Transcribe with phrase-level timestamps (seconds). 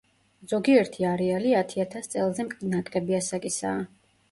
[0.53, 3.89] ზოგიერთი არეალი ათი ათას წელზე ნაკლები ასაკისაა.